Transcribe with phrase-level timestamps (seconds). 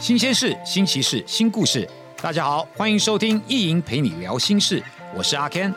[0.00, 1.88] 新鲜事、新奇事、新故事。
[2.22, 4.82] 大家好，欢迎收听意淫陪你聊心事，
[5.14, 5.74] 我是阿 Ken。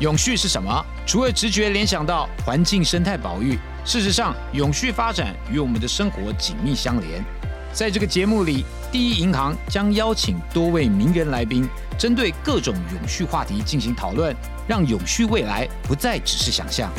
[0.00, 0.84] 永续是什么？
[1.06, 7.24] 除了直觉联想到环境生态保育，事实上，永续发展与我们的生活紧密相连。
[7.72, 11.68] 在这个节目里，第一银行将邀请多位名人来宾，
[11.98, 14.34] 针对各种永续话题进行讨论，
[14.68, 16.90] 让永续未来不再只是想象。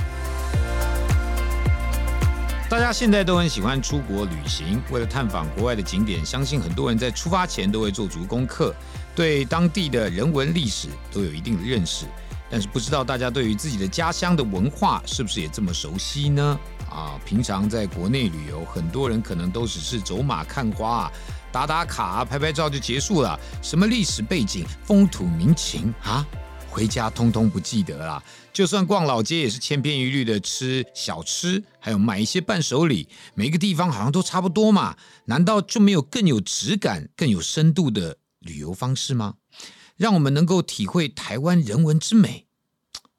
[2.67, 8.73] 大家现在都很喜欢出国旅行，为了探访国外的景点，相信很多人在出发前都会做足功课，
[9.15, 12.05] 对当地的人文历史都有一定的认识。
[12.49, 16.59] 但是不知道大家对于自己的家乡的文化是不是也这么熟悉呢？
[16.89, 21.11] 啊，平常在国内旅游，很多人可能都只是走马看花、
[21.51, 26.25] 打打卡、拍拍照就结束了，什么历史背景、风土民情啊，
[26.75, 28.21] 回家通通不记得啦。
[28.51, 33.07] 就算逛老街，也是千篇一律的吃小吃，还有买一些伴手礼。
[33.33, 39.35] 每个地方好像都差不多嘛，难道就没有更有质感、更有深度的旅游方式吗？
[39.95, 42.45] 让我们能够体会台湾人文之美，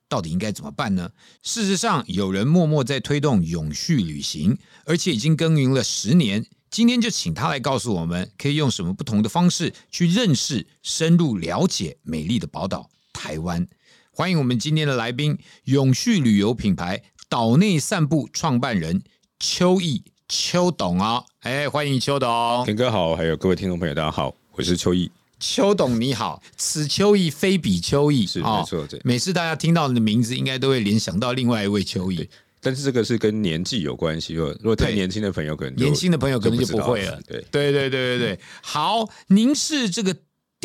[0.06, 1.12] 到底应该怎么办呢？
[1.42, 6.44] 事实上，有人默默在推动永续旅行，而且已经耕耘了十年。
[6.70, 12.90] 今天就请他来告诉我们，可以用什么不同的方式去认识、深入了解美丽的宝岛
[13.26, 13.66] 台湾。
[14.12, 19.02] 欢迎我们今天的来宾，永续旅游品牌岛内散步创办人
[19.40, 21.24] 邱毅邱董啊！
[21.40, 25.10] 哎，欢迎邱董，田哥好，还有各位听众朋友，大家好，我是邱毅。
[25.40, 28.86] 邱董你好，此邱毅非彼邱毅，是没错。
[28.86, 32.28] 对，每次大家听到你的名字，应该都会联想到另外一位邱毅。
[32.60, 37.20] 但是这个是跟年纪有关系，如果如果太年轻的朋友可能年轻的朋友可能就不会了。
[37.26, 40.16] 对对对对对对，好，您是这个。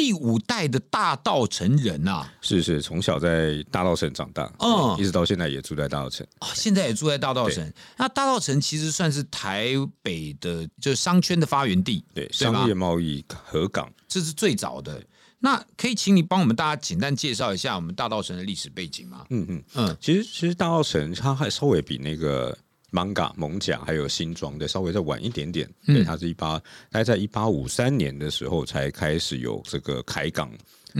[0.02, 7.71] 第五代的大道城人呐，是是，从小在大道城长大，嗯，一直到现在也住在大道城哦，现在也住在大道城。
[7.97, 9.67] 那大道城其实算是台
[10.02, 14.99] 北的，就是商圈的发源地，对，商业贸易河港，这是最早的。
[15.38, 19.27] 那可以请你帮我们大家简单介绍一下我们大道城的历史背景吗？
[19.30, 22.58] 嗯嗯嗯，其实其实大道城它还稍微比那个。
[22.91, 26.59] Manga 蒙甲还有新庄的稍微再晚一点点，对，它是一八，
[26.89, 30.52] 大概在一八五三年的时候才开始有这个开港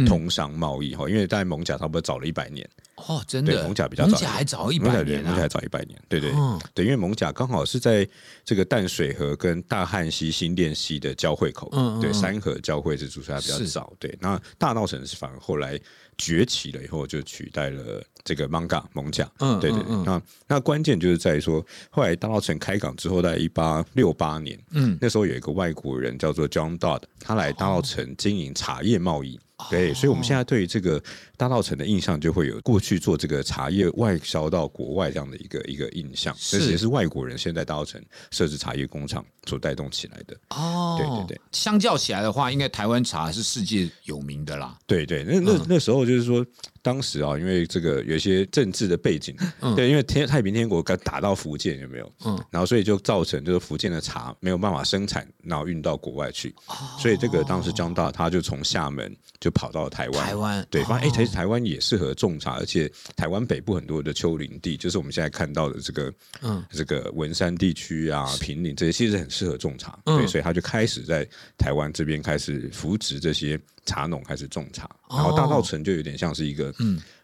[0.06, 2.68] 通商贸易哈，因为在蒙甲差不多早了一百年。
[2.96, 6.32] 哦，真的，蒙甲比较早，蒙甲还早一百年，蒙甲还早一百年，对对
[6.74, 8.08] 对，因为蒙甲刚好是在
[8.46, 11.70] 这个淡水河跟大汉溪、新店溪的交汇口，
[12.00, 15.80] 对，三河交汇是出它比较早，对，那大道城是反而后来。
[16.22, 19.28] 崛起了以后，就取代了这个 manga 蒙甲。
[19.40, 19.96] 嗯，对对对。
[20.06, 29.40] 那那关键就是在说，后来大稻城开港之后，在一八六八年，嗯，那时候有一个外国人叫做 John Dodd，他来大稻城经营茶叶贸易。
[29.70, 31.02] 对，所以我们现在对于这个
[31.38, 36.36] 大稻城的印象，就会有过去做这个茶叶外销到国外这样的一个一个印象。
[36.38, 38.02] 这也是外国人现在大稻城
[38.32, 40.36] 设置茶叶工厂所带动起来的。
[40.50, 41.42] 哦，对对对。
[41.52, 44.78] 相较起来的话，应该台湾茶是世界有名的啦。
[44.86, 46.46] 对对，那那那时候就是说。
[46.84, 49.38] 当时啊，因为这个有一些政治的背景，
[49.76, 52.12] 对，因为天太平天国刚打到福建有没有？
[52.26, 56.56] 嗯，然后所以就造成就是福建的茶没有办法生产，然后运到国外去，
[56.98, 73.60] 所以这个当时江大他就从厦门就跑到了台湾，台湾对，发现哎，其实台湾也适合种茶，而且台湾北部很多的丘陵地，就是我们现在看到的这个，嗯，这个文山地区啊、平岭这些，其实很适合种茶，对，所以他就开始在台湾这边开始扶植这些。
[73.84, 76.72] 茶农开始种茶，然后大稻城就有点像是一个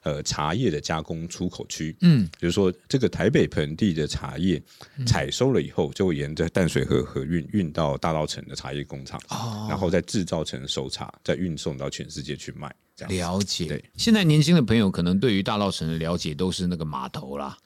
[0.07, 1.94] 呃茶叶的加工出口区。
[2.00, 4.62] 嗯，比如说这个台北盆地的茶叶
[5.06, 12.73] 采收了以后，就会沿着淡水河河运运到大稻城的茶叶工厂，哦然后再制造成熟茶，再运送到全世界去卖。
[13.09, 13.66] 了解。
[13.66, 17.57] 对，现在年轻的朋友可能对于大稻城的了解都是那个码头啦。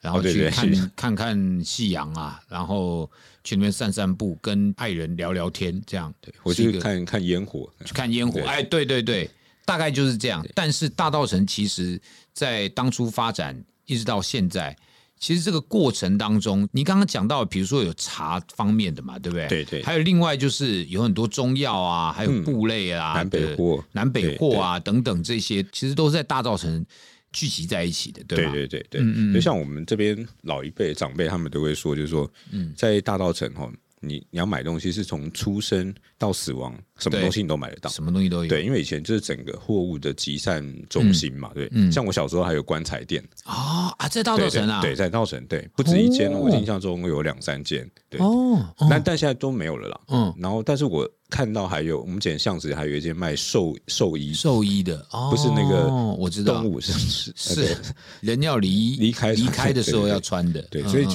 [0.00, 3.08] 然后去看看看夕阳啊，然后
[3.44, 6.10] 去那边散散步，跟爱人聊聊天，这样。
[6.22, 8.40] 对，我去看看烟火，去看烟火。
[8.40, 9.28] 哎，对对对，
[9.70, 10.44] 大概就是这样。
[10.54, 12.00] 但是大道城其实，
[12.32, 14.76] 在当初发展一直到现在，
[15.18, 19.46] 其实这个过程当中，你刚刚讲到，比如说有茶方面的嘛，对不对？
[19.46, 19.82] 对对。
[19.84, 26.84] 还有另外就是有很多中药啊，还有布类啊，南北货、南北货啊等等这些，其实都是在大道城。
[27.32, 33.70] 聚集在一起的，对对对对对，就像我们这边老一辈长辈，他们都会说，就是说，嗯在大道城哈，
[34.00, 38.48] 你你要买东西是从出生到死亡，什么东西你都买得到，什么东西都有。
[38.48, 41.68] 对，因为以前就是整个货物的集散中心嘛，对。
[41.72, 41.90] 嗯。
[41.90, 48.20] 像我小时候还有棺材店哦啊，在大稻城啊，对，在稻城，对，不止一间，我印象中有两三间，对。
[48.20, 48.64] 哦。
[48.88, 50.00] 但但现在都没有了啦。
[50.08, 50.34] 嗯。
[50.38, 51.08] 然后，但是我。
[51.30, 55.86] 看到还有我们捡巷子还有一间卖兽兽医兽医的，哦不是那个
[56.18, 57.76] 我知道动物是是是
[58.20, 61.06] 人要离离开离开的时候要穿的，对，所以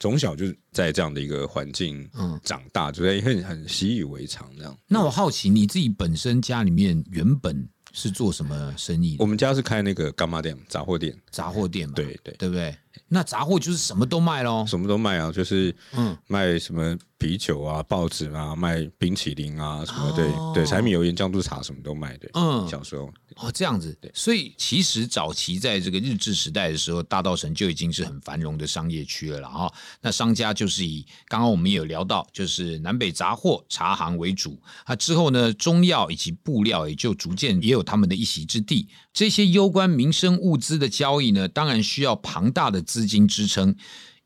[0.00, 2.04] 从小就是在这样的一个环境
[2.42, 4.76] 长大，觉得很很习以为常这样。
[4.88, 9.16] 那我好奇你自己本身家里面原本是做什么生意？
[9.18, 12.76] 我们家是开那个干妈店杂货店，杂货店嘛，对对对不对？
[13.08, 22.28] 那杂货就是什么都卖喽，什么都卖啊，就是嗯，卖什么啤酒啊、报纸啊、卖冰淇淋啊什么，对对，柴米油盐酱醋茶什么都卖的。
[22.34, 29.72] 嗯，小时候哦这样子，对所以其实早期在这个日治时代的时候，大道城就已经是很繁荣的商业区了了哈。
[30.00, 34.60] 那商家就是以刚刚我们也有聊到，就是南北杂货茶行为主。
[34.84, 38.88] 啊之后呢，中药以及布料也就逐渐也有他们的一席之地。
[39.12, 43.76] 这些攸关民生物资的交易呢，当然需要庞大的资金支撑，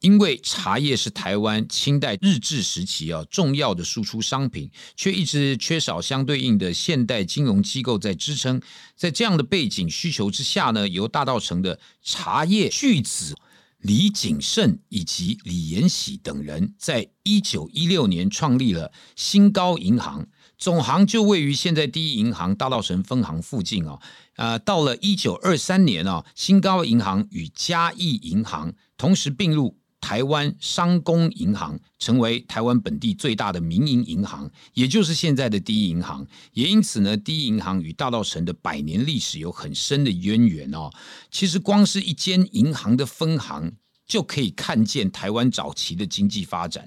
[0.00, 8.62] 因为茶叶是台湾清代日治时期啊重要的输出商品，却一直缺少相对应的现代金融机构在支撑。
[8.96, 13.34] 在这样的背景需求之下呢，由大道城的茶叶巨子
[13.80, 20.26] 李景胜以及李延禧等人，在一九一六年创立了新高银行。
[20.56, 24.00] 总行就位于现在第一银行大道城分行附近哦。
[24.36, 36.26] 呃，到了一九二三年哦，新高银行与嘉义银行同时并入台湾商工银行，成为台湾本地最大的民营银行，也就是现在的第一银行。
[36.52, 40.90] 也因此呢，第一银行与大道城的百年历史有很深的渊源哦。
[41.30, 43.72] 其实光是一间银行的分行，
[44.06, 46.86] 就可以看见台湾早期的经济发展。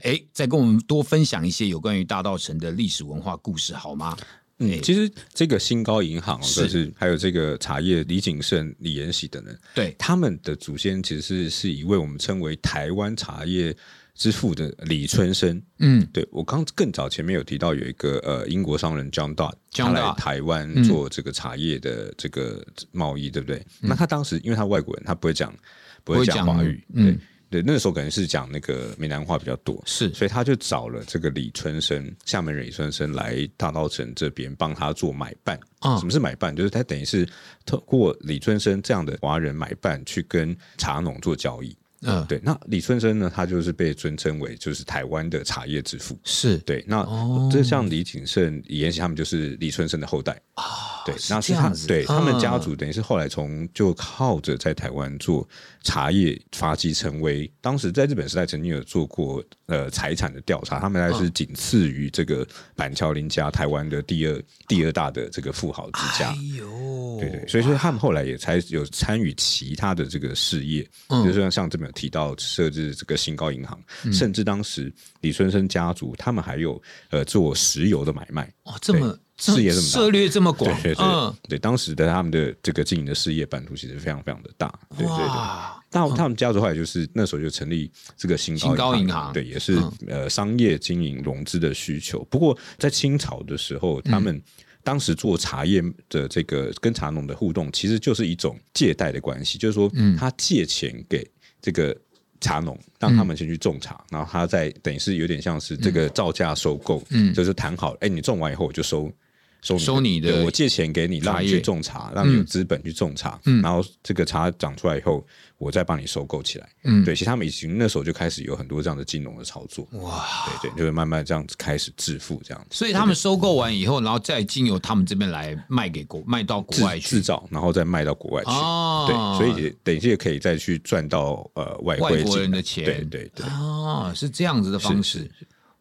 [0.00, 4.14] 哎，再跟我们多分享一些有关于大道城的历史文化故事好吗？
[4.60, 9.94] 嗯，其实这个新高银行就是还有这个茶叶李景胜、李延禧等人，对。
[9.98, 13.72] 他们的祖先其实是是一位我们称为台湾茶叶
[14.14, 15.62] 之父的李春生。
[15.78, 23.64] 嗯，对我刚更早前面有提到有一个呃英国商人 John Dodd，他来台湾做这个茶叶的这个贸易，对不对？
[23.80, 25.54] 那他当时因为他外国人，他不会讲
[26.02, 27.16] 不会讲华语，对。
[27.50, 35.58] 对，那个时候可能是讲那个闽南话比较多，是，所以他就找了这个李春生，厦门人李春生来大稻城这边帮他做买办。
[35.78, 36.54] 啊，什么是买办？
[36.54, 37.26] 就是他等于是
[37.64, 41.76] 透过李春生这样的华人买办去跟茶农做交易。
[42.02, 42.40] 嗯，对。
[42.44, 46.16] 那李春生呢，他就是被尊称为就是台湾的茶叶之父。
[46.22, 46.84] 是对。
[46.86, 47.04] 那
[47.50, 50.64] 这像李景胜、李延禧他们就是李春生的后代啊。
[51.04, 55.48] 对，那是他对他们家族等于是后来从就靠着在台湾做
[55.82, 66.30] 茶叶发迹成为，当时在日本时代曾经有做过呃财产的调查，他们还是仅次于这个板桥林家台湾的第二第二大的这个富豪之家。
[66.30, 73.80] 哎呦，对对，所以说他们后来也才有参与其他的这个事业，就是像这边有提到设置这个新高银行，
[74.12, 76.80] 甚至当时李春生家族他们还有
[77.10, 78.52] 呃做石油的买卖。
[78.64, 79.18] 哦，这么。
[79.38, 85.78] 事业这么策略这么广，对对对，对当时的他们的这个经营的事业版图其实非常非常的大，对对对。
[85.90, 92.22] 那他们家族后来就是那时候就成立这个新高银行，对，也是呃商业经营融资的需求。
[92.28, 94.42] 不过在清朝的时候，他们
[94.82, 95.80] 当时做茶叶
[96.10, 101.26] 的这个跟茶农的互动，其实就是一种借贷的关系，就是说他借钱给
[101.62, 101.96] 这个
[102.40, 109.10] 茶农，让他们先去种茶，然后他再等于是有点像是这个造价收购，嗯，就是谈好，哎，你种完以后我就收。
[109.60, 115.26] 收你的，我借钱给你，让你去种茶，让你有资本去种茶，然后这个茶长出来以后，
[115.58, 116.68] 我再帮你收购起来。
[116.84, 119.86] 嗯，对，其实他们已经那时候就开始有很多这样的金融的操作。
[119.92, 120.24] 哇，
[120.62, 122.66] 对对，就会慢慢这样子开始致富这样。
[122.70, 128.50] 所以他们收购完以后，然后再经由他们这边来卖给国，卖到国外去制造，然后再卖到国外去。
[128.50, 132.84] 哦，对，所以等一下可以再去赚到呃外外国人的钱。
[132.84, 135.28] 对对对，啊，是这样子的方式。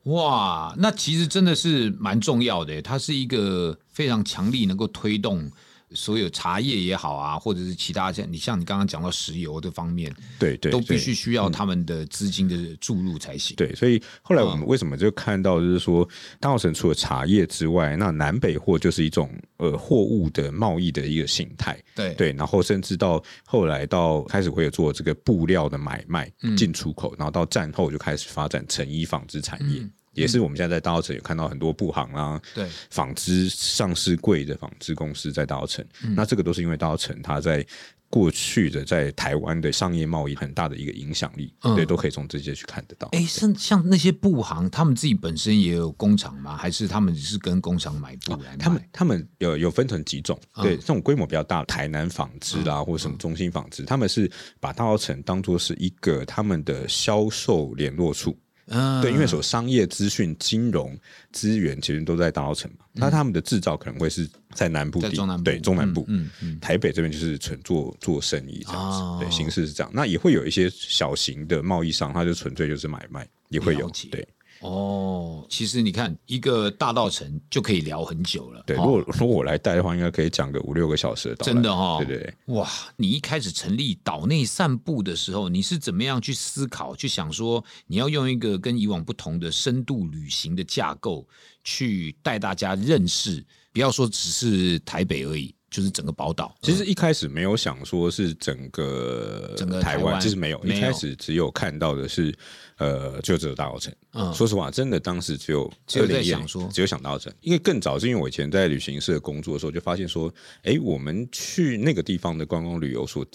[0.08, 5.52] 哇，那其实真的是蛮重要的，它是一个非常强力，能够推动
[5.94, 13.56] 所有茶叶也好啊，或者是其他像你像你刚刚讲到石油的方面，对对，都必须需要他们的资金的注入才行。
[13.56, 16.08] 对，所以后来我们为什么就看到就是说，
[16.39, 21.82] 大澳城除了茶叶之外，那南北货就是一种呃货物的贸易的一个形态。
[21.96, 29.82] 对对，然后甚至到后来到开始会有做这个布料的买卖进出口，然后到战后就开始发展成衣纺织产业。
[30.17, 37.65] 也是我们现在在大澳城有看到很多布行啦，对，纺织上市贵的纺织公司在大澳城，那这个都是因为大澳城它在。
[38.09, 43.09] 过去的在台湾的商业贸易很大的一个影响力，对，都可以从这些去看得到。
[43.12, 46.55] 哎，像像那些布行，他们自己本身也有工厂吗？
[46.55, 48.55] 还是他们只是跟工厂买布来？
[48.55, 54.31] 他们他们有有分成几种，对，这种规模比较大，台南纺织啦，或者什么中心纺织，他们是
[54.62, 58.38] 把大澳城当做是一个他们的销售联络处。
[58.67, 60.97] 嗯，对，因为所商业资讯、金融
[61.31, 69.91] 资源其实都在大稻城嘛，那他们的制造可能会是在南部，地中南部，对中南部，嗯嗯，台北这边就是纯做做生意这样子，对，形式是这样。
[69.93, 74.27] 那也会有一些小型的贸易商，他就纯粹就是买卖，也会有，对。
[74.62, 78.64] 哦，其实你看一个大道城就可以聊很久了。
[78.66, 81.36] 对，如果如果我来带的话，应该可以讲个五六个小时。
[81.40, 82.34] 真的哈，对对。
[82.48, 91.28] 哇，你一开始成立岛内散步的时候，你是怎么样去思考，去想说你要用一个跟以往不同的深度旅行的架构
[91.64, 95.54] 去带大家认识，不要说只是台北而已。
[95.69, 102.33] 就是整个宝岛，其实一开始没有想说是整个整个台湾，其实没有，一开始只有看到的是，
[102.77, 103.93] 呃，就只有大稻城。
[104.13, 110.33] 嗯，说实话，真的当时只有只有在想说，只有想大稻城，因为更早是因为我以前在旅行社工作的时候，就发现说，
[110.63, 113.25] 哎，我们去那个地方的观光旅游所，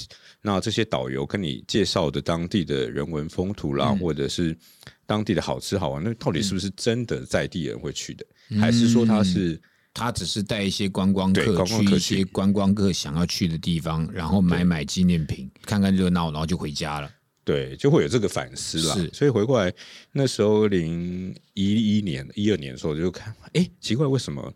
[0.40, 4.56] 那这些导游跟你介绍的当地的人文风土啦，或者是
[5.04, 8.24] 当地的好吃好玩，那到底是不是真的在地人会去的，
[8.58, 9.60] 还是说他是？
[9.94, 17.10] 他只是带一些观光客去一些观光客想要去的地方，然后买买纪念品，看看热闹，然后就回家了。
[17.44, 19.08] 对，就会有这个反思了。
[19.12, 19.72] 所以回过来
[20.12, 24.52] 那时候，零一一年、一二年的时候，就看，哎，奇怪，为什么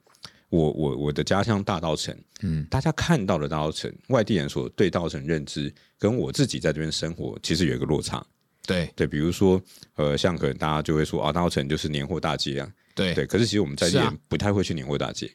[0.48, 8.24] 我我我的家乡大稻城，嗯，大家看到的大稻城，外地人所对大稻城认知，跟我自己在这边生活，其实有一个落差。
[8.64, 9.60] 对对，比如说，
[9.96, 12.72] 呃，像可能大家就会说，啊，大稻城就是年货大街啊。
[12.96, 15.26] 对对，可是其实我们在地不太会去年货大街，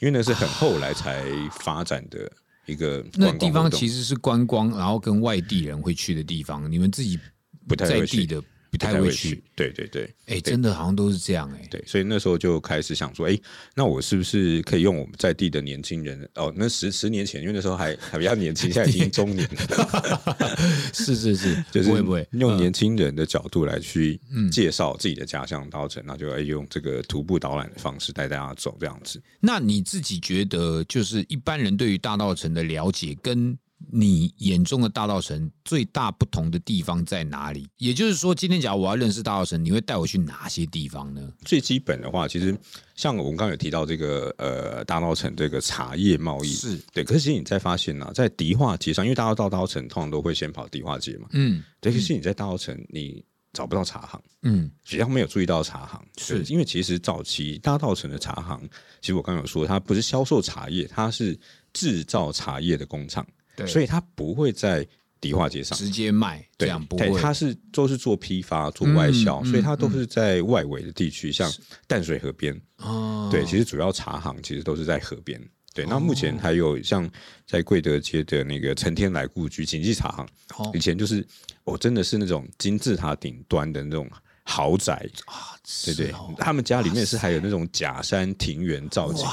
[0.00, 1.24] 因为那是很后来才
[1.60, 2.30] 发展的
[2.66, 3.02] 一个。
[3.14, 7.18] 那地方其实是观光，然后跟外地人会去的地方，你们自己
[7.66, 8.42] 不太在地的。
[8.70, 13.38] 不太会去，对对对，哎，真的好像都是这样哎，对，所以那时候就开始想说，哎，
[13.74, 16.28] 那我是不是可以用我们在地的年轻人？
[16.34, 20.56] 哦，那十十年前，因为那时候还还比较年轻，现在已经中年了，
[20.92, 24.20] 是 是是， 就是会不会用年轻人的角度来去
[24.50, 26.02] 介绍自己的家乡稻城？
[26.06, 29.22] 那就哎用这个徒步导览的方式带大家走这样子。
[29.40, 33.56] 那你自己觉得，就是一般人对于大稻城的了解跟？
[33.90, 37.68] 你眼中的大道城最大不同的地方在哪里？
[37.78, 41.32] 也就是说，今天假如我要认识大道城，你会带我去哪些地方呢？
[41.44, 42.56] 最基本的话，其实
[42.94, 58.60] 像我们刚刚有提到这个呃大稻城这个茶叶贸易是对，可是其实你在发现呢，在迪化街上，因为大家到大稻城通常都会先跑迪化街嘛，嗯，对，可是你在大稻城你找不到茶行，嗯，只要没有注意到茶行，是因为其实早期大稻城的茶行，
[59.00, 61.38] 其实我刚刚有说，它不是销售茶叶，它是
[61.72, 63.26] 制造茶叶的工厂。
[63.64, 64.86] 所以它不会在
[65.20, 65.78] 迪化街上。
[65.78, 67.10] 直接卖，这样不会。
[67.20, 71.50] 它是都是做批发、做外销，所以它都是在外围的地区，像
[71.86, 72.60] 淡水河边。
[72.78, 75.40] 哦，对，其实主要茶行其实都是在河边。
[75.72, 77.08] 对，那目前还有像
[77.46, 80.26] 在贵德街的那个陈天来故居锦记茶行，
[80.72, 81.26] 以前就是
[81.64, 84.08] 哦，真的是那种金字塔顶端的那种
[84.42, 85.06] 豪宅。
[85.26, 85.52] 啊，
[85.84, 89.26] 对对，他们家里面是还有那种假山庭园造景。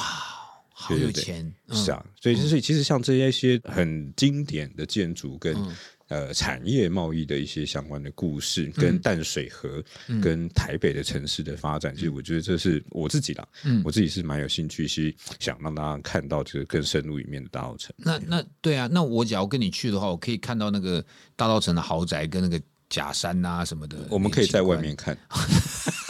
[0.76, 5.56] 好有钱，是啊，所以就是其实像这些一些很经典的建筑跟
[6.08, 9.82] 呃产业贸易的一些相关的故事，跟淡水河
[10.22, 13.82] 跟台北的城市的发展，其实我觉得这是我自己啦，嗯。
[13.86, 17.94] 我自己是蛮有兴趣，是想让大家看到这个更深入一面的大稻城。
[17.98, 25.16] 那那对啊，那我只要跟你去的话，我可以看到那个大稻城的豪宅跟那个假山啊什么的，我们可以在外面看。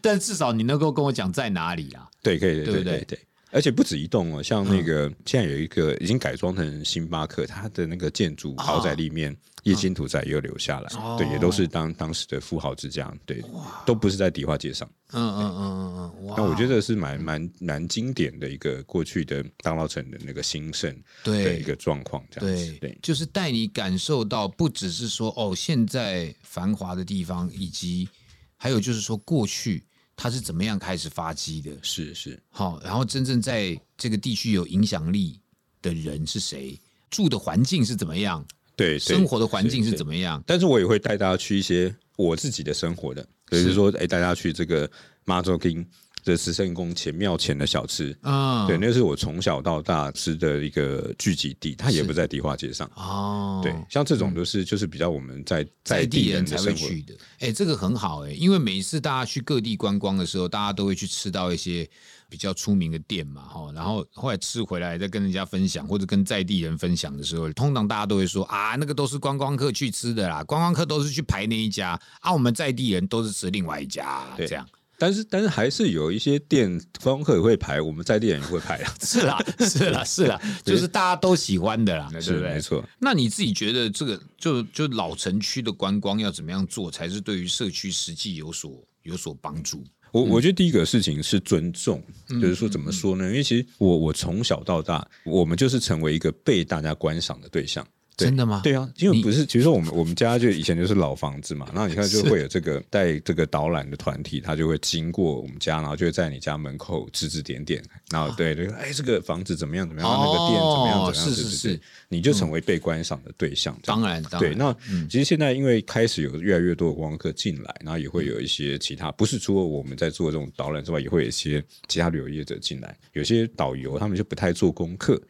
[0.00, 2.08] 但至少你能够跟我讲在哪里啊？
[2.22, 3.04] 对，可以，对不对？
[3.04, 3.18] 对，
[3.50, 13.42] 而且不止一栋哦，像那个现在有一个已经改装成星巴克，它的那个建筑豪宅里面，液晶屠宰也有留下来，对，也都是当当时的富豪之家，对，
[13.84, 14.88] 都不是在迪化街上。
[15.12, 20.92] 嗯嗯嗯嗯嗯，那我觉得是蛮蛮蛮经典的一个过去的大稻城的那个兴盛
[21.22, 28.08] 的一个状况，这样子，对，就是带你感受到，不只是说哦，现在繁华的地方以及。
[28.56, 29.84] 还有就是说，过去
[30.16, 31.72] 它是怎么样开始发迹的？
[31.82, 35.40] 是是好，然后真正在这个地区有影响力
[35.82, 36.80] 的人是谁？
[37.10, 38.44] 住的环境是怎么样？
[38.74, 40.42] 对，生活的环境是怎么样？
[40.46, 44.90] 但是我也会带大家去一些我自己的生活的，比如说，哎，大家去这个
[45.24, 45.86] 马祖金
[46.26, 53.60] 的慈圣宫前庙前的小吃啊，对，那是我从小到大吃的一个聚集地，它也不在迪化街上哦。
[53.62, 57.14] 对，像这种都是就是比较我们在在地人才会去的。
[57.38, 61.88] 哎，这个很好哎，因为每一次大家去各地观光的时候，大家都会去吃到一些
[62.28, 74.66] 比较出名的店嘛，哈，然后后来吃回来再跟人家分享或者跟在地人分享的时候，通常大家都会说啊，那个都是观光客去吃的啦，观光客都是去排那一家啊，我们在地人都是吃另外一家，这样。
[74.98, 78.94] 但是，但是还是有一些店光客也会排，我们在店也会排啊。
[79.00, 82.54] 是啦，是啦， 是啦，就是大家都喜欢的啦，对不对？
[82.54, 82.84] 没错。
[82.98, 88.72] 那你自己觉得这个就就老城区的观光要怎么样做，才是对于社区实际有所
[89.02, 89.84] 有所帮助？
[90.12, 92.02] 我我觉得第一个事情是尊重，
[92.40, 93.26] 就是说怎么说呢？
[93.26, 97.86] 因为其实我我从小到大，我们就是成为一个被大家观赏的对象。
[98.16, 98.62] 真的吗？
[98.64, 113.78] 对啊，因为不是，其实我们我们家就以前就是老房子嘛，然后你看就会有这个带这个导览的团体，他就会经过我们家，然后就会在你家门口指指点点，然后对对，哎，这个房子怎么样怎么样，那个店怎么样怎么样，是是是，你就成为被观赏的对象。
[113.84, 114.74] 当然，对，那
[115.10, 125.20] 其实现在因为开始有越来越多的观光客进来，然后也会有一些其他，不是除了我们在做这种导览之外，也会有一些其他旅游业者进来，有些导游他们就不太做功课。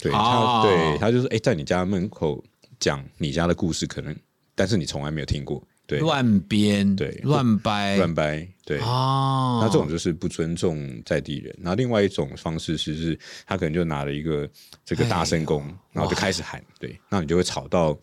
[0.00, 2.42] 对他，对他就是哎，在你家门口
[2.78, 4.14] 讲你家的故事，可能，
[4.54, 11.54] 但是你从来没有听过，对，乱编，对，乱掰，乱掰，对，哦，那这种就是不尊重在地人。
[11.60, 14.48] 然后另外一种方式是，是他可能就拿了一个
[14.84, 17.98] 这个大声公，然后就开始喊，对，那你就会吵到。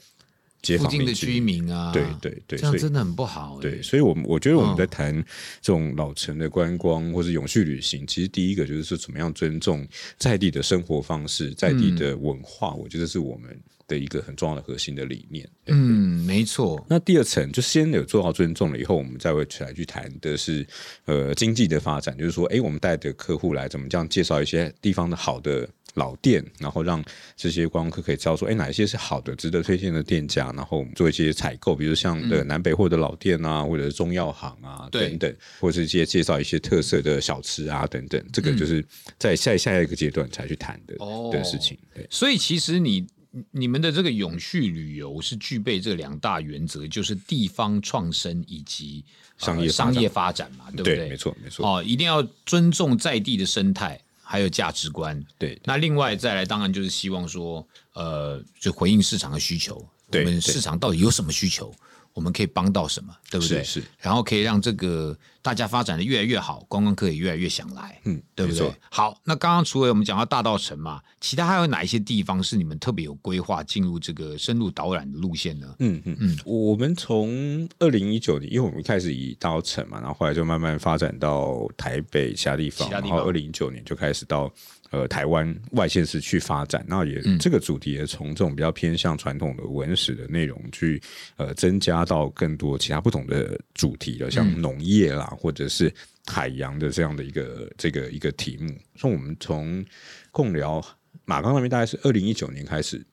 [0.78, 3.60] 附近的居民啊，对对对，这样真的很不好。
[3.62, 5.16] 对，所以，我们我觉得我们在谈
[5.62, 9.88] 这种老城的观光或者永续旅行，其实第一个就是说，怎么样尊重
[10.18, 15.48] 在地的生活方式、在地的文化，我觉得是我们的一个很重要的核心的理念。
[15.68, 16.86] 嗯，没错。
[16.90, 20.68] 那第二层就先有做到尊重了以后，我们再会来去谈的是
[21.06, 25.70] 呃经济的发展，就是说，哎，我们带着客户来，怎么这样介绍一些地方的好的。
[25.98, 27.04] 老店，然后让
[27.36, 38.86] 这些观光客可以知道说，哎，哪一些是好的、值得推荐的店家，然后做一些采购，比如像的南北货的老店啊，或者是中药行啊等等，或者是介介绍一些特色的小吃啊等等，这个就是
[39.18, 40.96] 在下下一个阶段才去谈的
[41.32, 41.78] 的事情。
[41.94, 43.06] 对，所以其实你
[43.52, 49.04] 你们的这个永续旅游是具备这两大原则，就是地方创生以及
[49.38, 51.10] 商业商业发展嘛，对不对？
[51.10, 51.66] 没错，没错。
[51.68, 54.00] 哦，一定要尊重在地的生态。
[54.30, 55.58] 还有价值观，对。
[55.64, 59.76] 那另外再来，当然就是希望说，呃，就回应市场的需求。
[60.12, 61.74] 我们市场到底有什么需求？
[62.18, 63.64] 我们可以帮到什么，对不对？
[63.64, 68.74] 是，然后可以让这个大家发展的越来越好，观光客也越来越想来，嗯，对不对？
[68.90, 75.76] 好，那刚刚除了我们讲到大道城嘛，其他还有哪一些地方是你们特别有规划进入这个深入导览的路线呢？
[75.78, 84.52] 嗯嗯嗯，我们从二零一九年，因为我们一开始以大道城嘛，然后后来就慢慢发展到台北其他地方，然后二零一九年就开始到。
[84.90, 91.02] 呃，台湾外县市去发展，那也这个主题也从这种比较偏向传统的文史的内容，去
[91.36, 95.94] 呃增加到更多其他不同的主题了，像农业啦，或者是
[96.26, 98.74] 海洋的这样的一个这个一个题目。
[98.96, 99.86] 从我们从
[100.32, 100.82] 共聊
[101.26, 103.06] 马钢那边，大概是二零一九年开始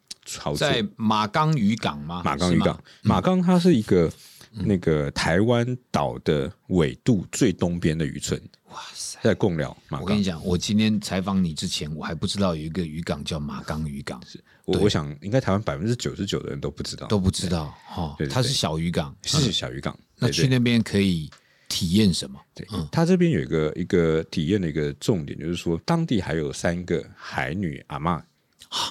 [0.57, 2.23] 在马钢渔港吗？
[2.25, 4.09] 马钢渔港，马钢它是一个
[4.53, 8.41] 那个台湾岛的纬度最东边的渔村。
[8.75, 9.21] 哇塞！
[9.23, 14.21] 在共聊，我跟你讲，我今天采访你之前，我还不知道有一个渔港叫马冈渔港。
[14.27, 17.73] 是，我我想应该台湾百分之九十九的人都不知道，都不知道。
[17.87, 19.97] 哈，它是小渔港，是小渔港。
[20.19, 21.31] 那去那边可以
[21.69, 22.41] 体验什么？
[22.53, 28.21] 对，它这边有一个一个体验的一个重点，就是说当地还有三个海女阿妈，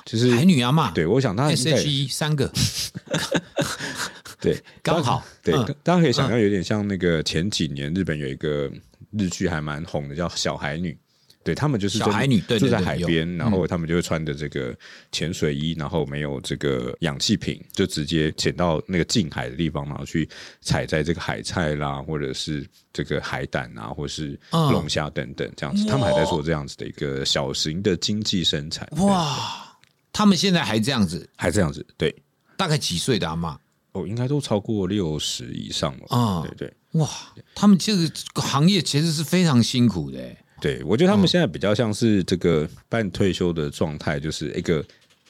[0.05, 0.91] 就是海女阿妈。
[0.91, 2.49] 对，我想他 S H E 三个，
[4.39, 5.21] 对， 刚好。
[5.43, 8.71] 对，大家可以想象，有点像那个前几年日本有一个。
[9.17, 10.91] 日剧还蛮红的，叫《小孩女》，
[11.43, 14.75] 对他们就是小孩女，住在海边，然后他们就会穿着这个
[15.11, 20.27] 潜水衣，然后没有这个氧气瓶，就直接潜到那个近海的地方，然后去
[20.61, 25.85] 采摘这个海菜啦，或者是这个海胆啊，或是龙虾等等这样子。
[25.85, 28.87] 他们还在做这样子的一个小型的经济生产。
[28.97, 29.77] 哇，
[30.11, 32.15] 他们现在还这样子，还这样子，对，
[32.55, 33.59] 大概几岁的阿妈？
[33.91, 36.41] 哦，应该都超过六十以上了啊！
[36.41, 37.09] 对对，哇，
[37.53, 38.09] 他们这个
[38.41, 40.19] 行业其实是非常辛苦的。
[40.59, 44.83] 对，我觉得他们现在比较像是这个半退休的状态，就是一个。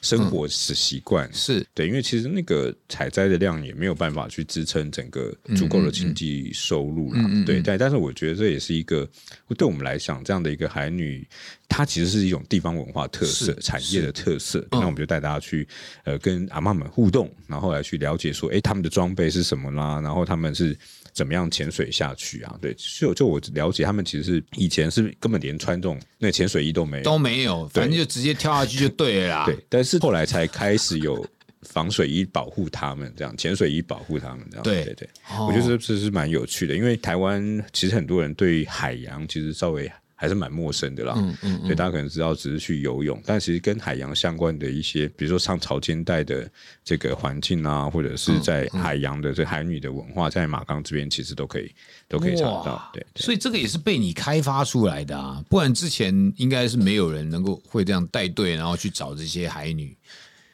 [0.04, 7.44] 生活是习惯是对，因为其实那个采摘的量也没有办法去支撑整个足够的经济收入了。
[7.46, 9.08] 对，但但是我觉得这也是一个
[9.56, 11.26] 对我们来讲，这样的一个海女，
[11.70, 14.62] 它其实是一种地方文化特色、产业的特色。
[14.72, 15.66] 那我们就带大家去
[16.04, 20.02] 呃跟阿妈们互动，然后来去了解说，哎，他们的装备是什么啦？
[20.02, 20.76] 然后他们是
[21.14, 22.58] 怎么样潜水下去啊？
[22.60, 29.46] 对，就就我了解，他们其实是以前是根本连穿这种那潜水衣都没有，都没有，反正就直接跳下去就对了。
[29.46, 31.24] 对，但是后来才开始有
[31.62, 34.62] 防水衣保护他们，这样潜水衣保护他们，这样。
[34.64, 39.90] 对对对，我觉得这是蛮有趣的，因为台湾其实很多人对海洋其实稍微。
[40.16, 46.48] 还是蛮陌生的啦，嗯嗯，所以大家可能知道只是去游泳，但其实跟海洋相关的一些，比如说上潮间带的
[46.84, 51.70] 这个环境啊，或者是在海洋的这海女的文化，在马冈这边其实都可以
[52.08, 59.96] 都可以查到，对，所以这个也是被你开发出来的啊，不然之前应该是没有人能够会这样带队，然后去找这些海女。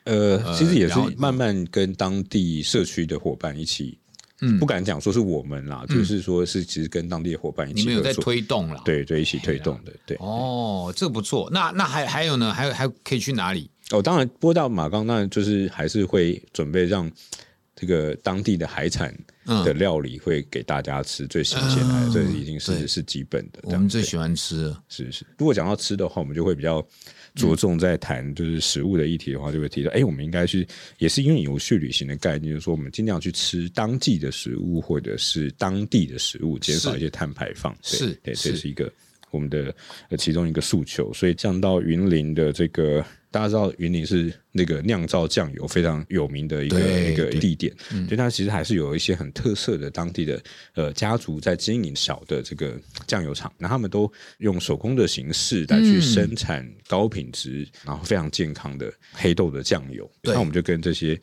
[0.04, 3.98] 呃，其实也是慢慢跟当地社区的伙伴一起。
[4.40, 10.16] 嗯，不敢讲说是我们啦，就是说是其实跟当地的伙伴一起，你们有在推动了，对对，一起推动的，对。
[10.20, 11.48] 哦，这个不错。
[11.52, 12.52] 那那还还有呢？
[12.52, 13.70] 还有还可以去哪里？
[13.90, 17.10] 哦，当然，播到马冈，那就是还是会准备让
[17.74, 23.60] 这个当地的海产的料理会给大家吃最新鲜的，这已经是是基本的。
[23.64, 25.26] 我们最喜欢吃，是是。
[25.36, 26.86] 如果讲到吃的话，我们就会比较。
[27.34, 30.66] 着重在谈就是食物的议题的话，就会提到，哎，我们应该去
[30.98, 37.76] 也是因为有序旅行的概念，就是说我们尽量去吃当季的食物或者是当地的食物，减少一些碳排放。
[37.82, 38.92] 是，对，这是一个
[39.30, 39.74] 我们的
[40.18, 41.12] 其中一个诉求。
[41.12, 43.04] 所以降到云林的这个。
[43.30, 50.42] 大家知道云林是那个酿造酱油非常有名的一个一个地点，所以它其实还是有一些很特色的当地的
[50.74, 61.20] 呃家族在经营小的这个酱油厂，那他们都用手工的形式来去生产高品质然后非常健康的黑豆的酱油，那我们就跟这些。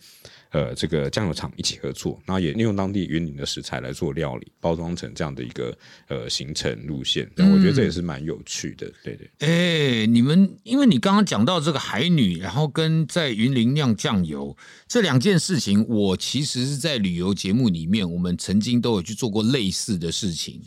[0.58, 7.30] 呃，这个酱油厂一起合作，然后也利用当地云林的食材来做料理，包装成这样的一个呃行程路线。
[7.36, 9.30] 我觉得这也是蛮有趣的，对对。
[9.38, 20.60] 哎，你们因为你刚刚讲到这个海女，然后跟在云林酿酱油这两件事情，我其实是在旅游节目里面，我们曾经都有去做过类似的事情，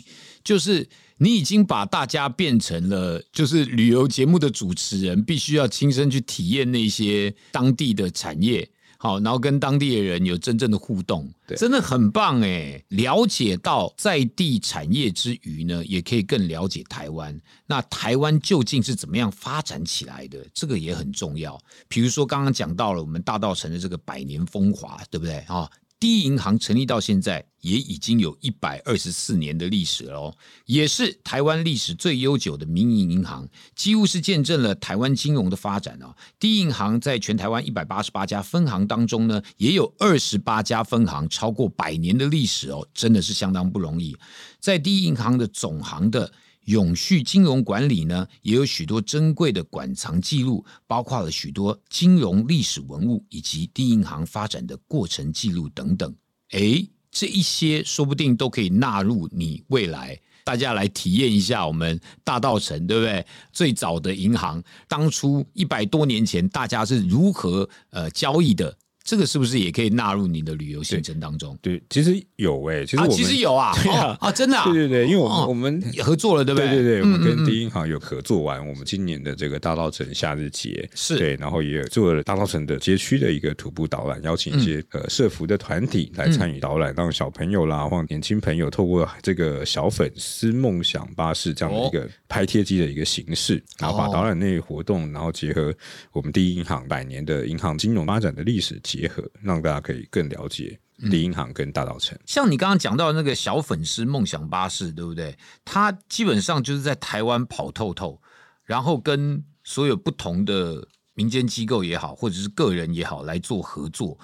[0.44, 8.70] 就是你已经把大家变成了就是旅游节目的主持人，必须要亲身去体验那些当地的产业。
[9.02, 12.84] 好，然后跟当地的人有真正的互动，真的很棒哎！
[12.88, 17.40] 了解到在地产业之余呢，也可以更了解台湾。
[17.64, 20.44] 那台湾究竟是怎么样发展起来的？
[20.52, 21.58] 这个也很重要。
[21.88, 25.66] 比如说刚刚讲到了我们大道城的这个百年风华，对不对啊？
[26.00, 30.34] 第一银行成立到现在也已经有一百二十四年的历史了，
[30.64, 36.16] 也是台湾历史最悠久的民营银行，几乎是见证了台湾金融的发展哦。
[36.38, 44.16] 第一银行在全台湾一百八十八家分行当中呢，也有二十八家分行超过百年的历史哦，真的是相当不容易。
[44.58, 46.32] 在第一银行的总行的。
[46.66, 56.14] 永续金融管理呢，也有许多珍贵的馆藏记录，包括了许多金融历史文物以及第一银行发展的过程记录等等。
[56.50, 63.26] 哎，这一些说不定都可以纳入你未来，大家来体验一下我们大道城，对不对？
[63.52, 68.76] 最早的银行，当初一百多年前大家是如何呃交易的？
[69.10, 71.58] 这个是不是也可以纳入你的旅游行程当中？
[71.60, 76.70] 对，其实有诶，其实其实有啊， 对啊，啊，真的，对对对，因为我们我们合作了，对不对？
[76.70, 81.18] 对对对，我们跟第一银行有合作完，我们今年的这个大稻城夏日节是。
[81.18, 95.74] 对，然后也做了大稻城的街区的一个徒步导览，邀请一些呃社服的团体来参与导览，让小朋友啦或年轻朋友透过这个小粉丝梦想巴士这样的一个拍贴机的一个形式，然后把导览内活动，然后结合
[96.12, 99.80] 我们第一银行百年的银行金融发展的历史结合，让大家。
[99.80, 100.78] 可以更了解
[101.10, 102.16] 第一银行跟大道城。
[102.26, 105.34] 像你刚刚讲到那个小粉丝梦想巴士，对不对？
[105.64, 108.20] 它基本上就是在台湾跑透透，
[108.64, 114.18] 然后跟所有不同的民间机构也好，或者是个人也好来做合作，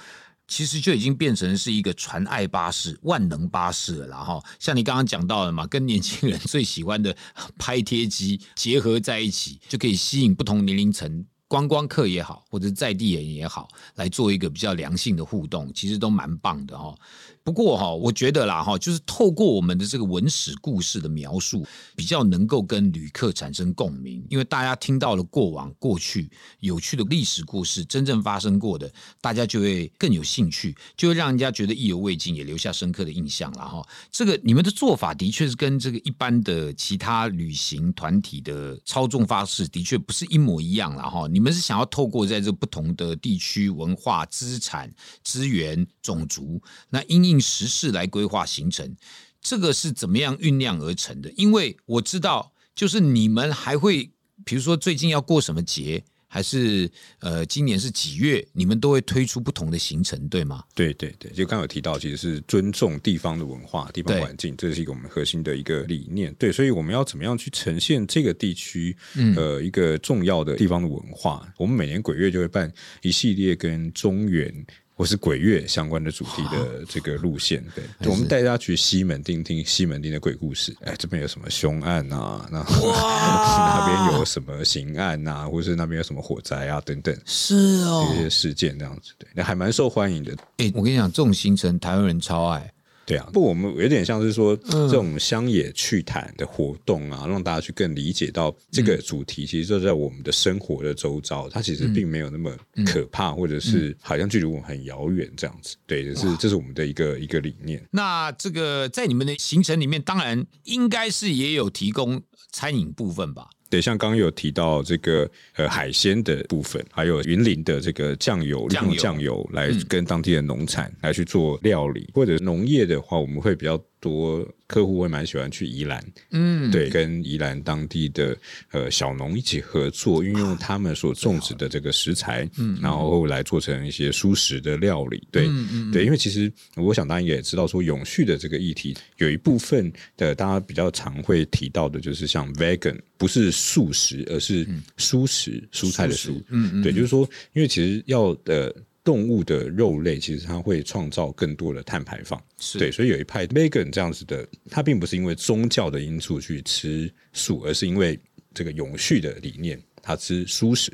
[0.46, 4.08] 其实就已经变成是一个传爱巴士、万能巴士了。
[4.08, 7.16] 然后像你刚刚讲到的嘛，跟年轻人最喜欢的
[7.58, 11.24] 拍贴机结合在一起，就可以吸引不同年龄层。
[11.48, 16.98] 观光客也好，或者在地人也好，来做一个比较良性的互动，其实都蛮棒的哦。
[17.46, 26.28] 不过哈，我觉得啦哈，就是透过我们的这个文史故事的描述，比较能够跟旅客产生共鸣，因为大家听到了过往过去
[26.58, 33.80] 有趣的历史故事，真正发生过的，大家就会更有兴趣，就会让人家觉得意犹未尽，也留下深刻的印象了哈。
[34.10, 41.28] 这个你们的做法的确是跟这个一般的其他旅行团体的操纵方式的确不是一模一样了哈。
[41.28, 47.35] 你们是想要透过在这不同的地区文化资产资源种族，那因应。
[47.40, 48.96] 时事来规划行程，
[49.40, 51.32] 这个是怎么样酝酿而成的？
[51.36, 54.10] 因为我知道，就是你们还会，
[54.44, 58.46] 比如说最近要过什么节，还是呃，今年是几月？
[58.52, 60.64] 你们都会推出不同的行程，对吗？
[60.74, 66.34] 对对对，就刚有提到，其实是尊重地方的文化、地方环境，这是一个我们核心的一个理念。
[66.34, 71.48] 对，所以我们要怎么样去呈现这个地区嗯呃一个重要的地方的文化？
[71.56, 72.70] 我们每年鬼月就会办
[73.02, 74.66] 一系列跟中原。
[74.96, 80.74] 或是鬼月相关的主题的这个路线，对，我们带大家去西门町听西门町的鬼故事。
[80.80, 82.46] 哎，这边有什么凶案啊？
[82.50, 85.46] 那那边有什么刑案啊？
[85.46, 86.80] 或是那边有什么火灾啊？
[86.80, 87.54] 等等，是
[87.84, 90.34] 哦，这些事件这样子，对，那还蛮受欢迎的。
[90.56, 92.72] 哎，我跟你讲，这种行程台湾人超爱。
[93.06, 102.52] 对啊，不，我们有点像是说这种乡野趣谈的活动啊，让大家去更理解到这个主题，其实就在我们的生活的周遭，它其实并没有那么
[102.84, 105.76] 可怕，或者是好像距离我们很遥远这样子。
[105.86, 107.80] 对，是这是我们的一个一个理念。
[107.92, 113.50] 那这个在你们的行程里面，当然应该是也有提供餐饮部分吧？
[113.76, 123.78] 对，像刚刚有提到这个呃海鲜的部分，还有云林的这个酱油，用酱油来跟当地的农产来去做料理，或者农业的话，我们会比较。
[124.06, 128.36] 多客户会蛮喜欢去宜兰，嗯，对，跟宜兰当地的
[128.70, 135.48] 呃小农一起合作，运用他们所种植的这个食材，嗯，然后来做成一些蔬食的料理，对，
[135.92, 144.64] 对，因为其实我想大家也知道，说永续的这个议题，有一部分的大家比较常会提到的，就是像 vegan，不是素食，而是
[144.96, 148.72] 蔬食，蔬菜的蔬，嗯嗯，对，就是说，因为其实要的。
[149.06, 152.42] 动物的肉类其实它会创造更多的碳排放，
[152.76, 158.18] 对，所以有一派 vegan 这样子的，它并不是因为宗教的因素去吃素，而是因为
[158.52, 160.92] 这个永续的理念，它吃素食。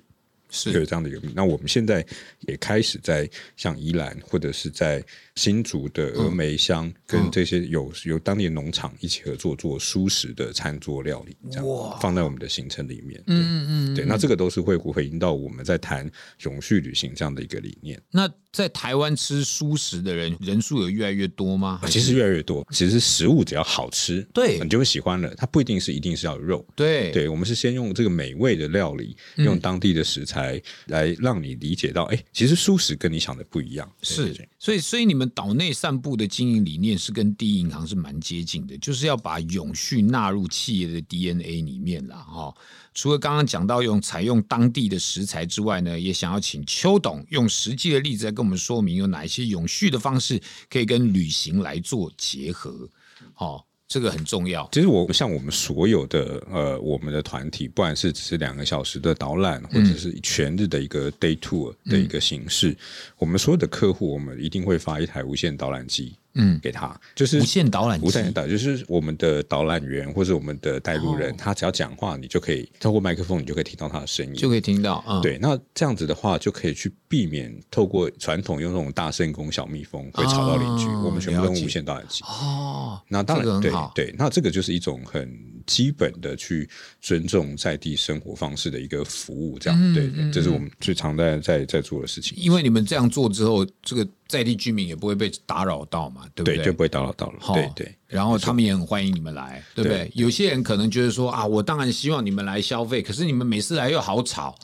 [0.52, 0.70] 是。
[0.70, 2.06] 有这样的一个，那我们现在
[2.40, 11.66] 也开始在像宜兰或者是在新竹的峨眉乡，跟这些有有当地的农场一起合作做舒食的餐桌料理，这样
[12.00, 13.20] 放在我们的行程里面。
[13.26, 16.08] 嗯嗯嗯，对，那这个都是会回应到我们在谈
[16.42, 18.00] 永续旅行这样的一个理念。
[18.10, 21.80] 那在台湾吃素食的人人数有越来越多吗？
[21.88, 22.66] 其实越来越多。
[22.70, 25.34] 其实食物只要好吃，对，你就会喜欢了。
[25.36, 30.42] 它不一定是一定是要肉，对，对我们是先用这个美味的料理，用当地的食材。
[30.42, 33.90] 来来让你理解到，哎，其实素食跟你想的不一样。
[34.02, 42.54] 是，所以所以你们岛内散步的经营理念是跟第一银行是蛮接近的，就是要把永续纳入企业的 DNA 里面了哈。
[42.94, 52.88] 除了刚刚讲到用采用当地的食材之外呢，也想要请邱董用实际的例子来跟我们说明有哪一些永续的方式可以跟旅行来做结合，
[53.34, 53.66] 好。
[53.88, 54.66] 这个很重要。
[54.72, 62.74] 其实我像我们所有的呃，我们的团体，不管是只是两个小时的导览，或者是全日的一个 day tour 的一个形式，
[63.18, 66.16] 我们所有的客户，我们一定会发一台无线导览机。
[66.34, 75.04] 嗯，给他就是无线导览，无线导就是我们的导览员或者我们的带路人，他只要讲话，你就可以透过麦克风，你就可以听到他的声音，就可以听到。
[75.22, 80.86] 对，那这样子的话，就可以去避免透过传统用那种大声公小蜜蜂会吵到邻居。
[80.86, 82.22] 我们全部用无线导览器。
[82.24, 85.28] 哦，那当然对对，那这个就是一种很
[85.66, 86.68] 基本的去
[87.00, 92.36] 尊重在地生活方式的一个服务，这样对，这是我们最常在在在做的事情。
[92.36, 94.06] 因为你们这样做之后，这个。
[94.28, 96.64] 在地居民也不会被打扰到嘛，对不对？
[96.64, 97.40] 就不会打扰到了。
[97.52, 100.10] 对对，然后他们也很欢迎你们来，对不对？
[100.14, 104.58] 有些人可能觉得说啊，我当然希望你们来消费，可是你们每次来又好吵。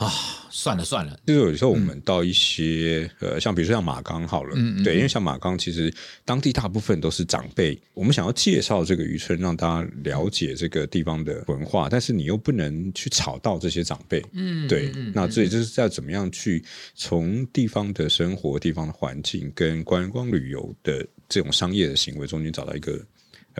[0.00, 0.10] 啊，
[0.48, 5.92] 算了算了，就是有时候我们到一些呃，像比如说像马冈好了，对，因为像马冈其实
[6.24, 22.98] 当地大部分都是长辈，我们想要介绍这个渔村，让大家了解这个地方的文化，但是你又不能去吵到这些长辈，嗯，对，那所以就是要怎么样去从地方的生活、地方的环境跟观光旅游的这种商业的行为中间找到一个。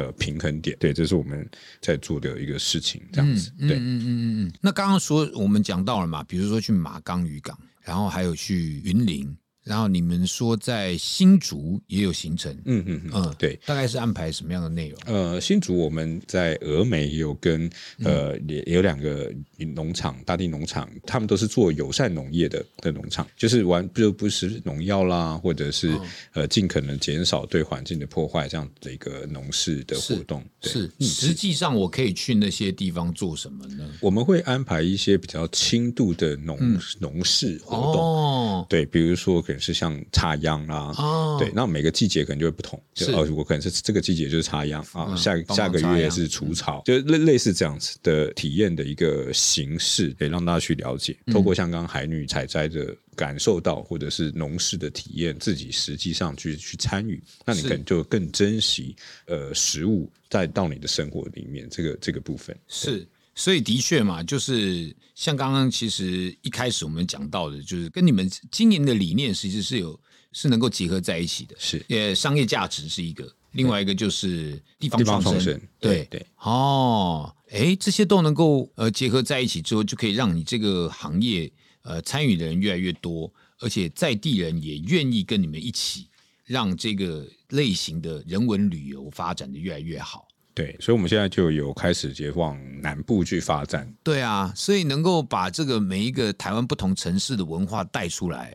[0.00, 1.46] 呃，平衡点，对，这是我们
[1.82, 4.52] 在做的一个事情，这样子，对，嗯嗯嗯嗯。
[4.62, 9.36] 那刚刚说我们讲到了嘛，比如说去马钢渔港，然后还有去云林。
[9.62, 14.98] 然后你们说在新竹也有行程，嗯嗯嗯，对，大概是安排什么样的内容？
[15.04, 17.70] 呃，新竹我们在峨眉也有跟
[18.02, 19.30] 呃也有两个
[19.74, 25.94] 农场，大地农场，他们都是做友善农业的的农场，就是完不不是农药啦，或者是
[26.32, 30.42] 呃尽可能减少对环境的破坏这样的一个农事的活动。
[30.62, 33.90] 是，实际上我可以去那些地方做什么呢？
[34.00, 36.58] 我们会安排一些比较轻度的农
[36.98, 39.60] 农事活动，哦，对，比如说可能。
[39.60, 40.90] 是像插秧啦，
[41.38, 42.82] 对，那每个季节可能就会不同。
[42.94, 51.14] 就哦，我可能是这个季节就是插秧啊，下下个月是除草，就类类似这样子的体验的一个形式，可以让大家去了解。
[51.30, 63.06] 透过像刚海女采摘的感受到，或者是农事的体验，自己实际上去去参与，那你可能就更珍惜呃食物再到你的生活里面这个这个部分是。
[63.34, 69.98] 所以的确嘛，就是像刚刚其实一开始我们讲到的，就是跟你们经营的理念其实是有
[70.32, 71.56] 是能够结合在一起的。
[71.58, 75.58] 是，呃，商业价值是一个，另外一个就是地方创生。
[75.78, 81.50] 对对，哦，哎，这些都能够呃结合在一起之后，就可以让你这个行业
[81.82, 86.08] 呃参与的人越来越多，而且在地人也愿意跟你们一起，
[86.44, 90.26] 让这个类型的人文旅游发展的越来越好。
[90.54, 93.92] 对，所以，我们现在就有开始接往南部去发展。
[94.02, 98.54] 对啊，所以能够把这个每一个台湾不同城市的文化带出来，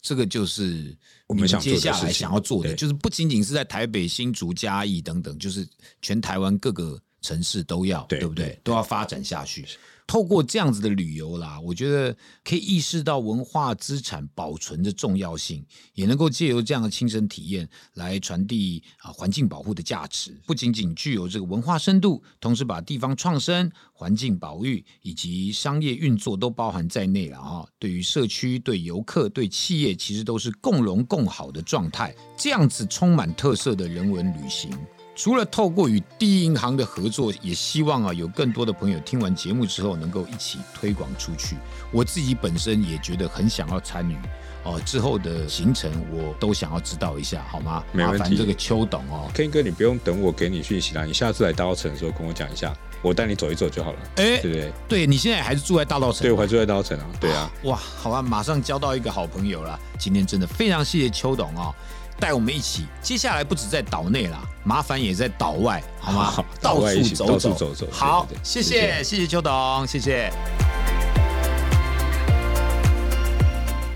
[0.00, 5.66] 这个就是我们接下来想要做的，就是不仅仅是在台北、新竹、嘉义等等，就是
[6.02, 8.58] 全台湾各个城市都要，对不对？
[8.62, 9.64] 都要发展下去。
[10.06, 15.64] 透过这样子的旅游啦，我觉得可以意识到文化资产保存的重要性，
[15.94, 20.40] 也能够借由这样的亲身体验来传递啊环境保护的价值。
[20.46, 27.68] 不仅仅具有这个文化深度，同时把地方创生、环境保育以及商业运作都包含在内了哈。
[27.78, 32.14] 对于社区、对游客、对企业，其实都是共荣共好的状态。
[32.36, 34.70] 这样子充满特色的人文旅行。
[35.16, 41.56] 除了透过与第一银行的合作，也希望啊有更多的朋友听完节目之后能够一起推广出去。
[41.90, 44.14] 我自己本身也觉得很想要参与
[44.62, 47.82] 哦，之后的行程我都想要知道一下，好吗？
[47.92, 53.98] 麻烦这个邱董哦，Ken 哥，你不用等我给你讯息啦，你下次来大稻城的时候跟我讲一下，我带你走一走就好了。
[54.16, 54.72] 哎，对不对？
[54.86, 56.22] 对你现在还是住在大稻城？
[56.22, 57.06] 对，我还住在大稻城啊。
[57.18, 57.50] 对啊。
[57.64, 59.80] 哇，好啊，马上交到一个好朋友了。
[59.98, 61.74] 今天真的非常谢谢邱董哦。
[62.18, 66.44] 带我们一起，接下来不止在岛内啦，麻烦也在岛外，好吗？
[66.60, 67.86] 到处走走，走走。
[67.90, 70.30] 好，谢谢，谢谢邱董，谢谢。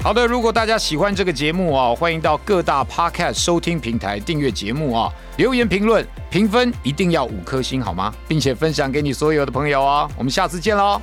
[0.02, 8.12] 好的，如果大家喜欢这个节目啊，欢迎到各大 Podcast 收听平台订阅节目啊，留言评论、评分一定要五颗星，好吗？
[8.26, 11.00] 并且分享给你所有的朋友哦，我们下次见喽。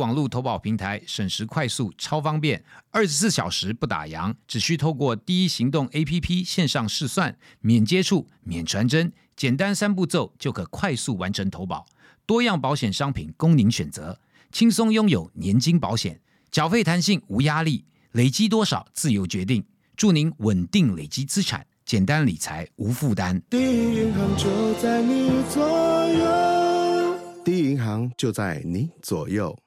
[0.00, 11.84] 网络投保平台，省时快速超方便，二十四小时不打烊，只需透过第一行动 APP 线上试算，免接触、免传真，简单三步骤就可快速完成投保。
[12.24, 14.18] 多样保险商品供您选择，
[14.50, 19.62] 轻松拥有年金保险，缴费弹性无压力，累积多少自由决定。
[19.96, 23.42] 祝您稳定累积资产，简单理财无负担。
[23.50, 27.18] 第一银行就在你左右。
[27.44, 29.58] 第一银行就在你左右。